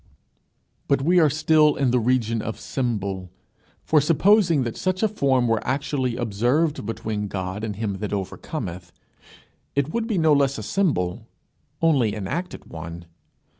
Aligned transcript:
But 0.87 1.03
we 1.03 1.19
are 1.19 1.29
still 1.29 1.75
in 1.75 1.91
the 1.91 1.99
region 1.99 2.41
of 2.41 2.59
symbol. 2.59 3.29
For 3.83 4.01
supposing 4.01 4.63
that 4.63 4.75
such 4.75 5.03
a 5.03 5.07
form 5.07 5.47
were 5.47 5.63
actually 5.63 6.15
observed 6.15 6.87
between 6.87 7.27
God 7.27 7.63
and 7.63 7.75
him 7.75 7.99
that 7.99 8.11
overcometh, 8.11 8.91
it 9.75 9.93
would 9.93 10.07
be 10.07 10.17
no 10.17 10.33
less 10.33 10.57
a 10.57 10.63
symbol 10.63 11.27
only 11.83 12.15
an 12.15 12.27
acted 12.27 12.65
one. 12.65 13.05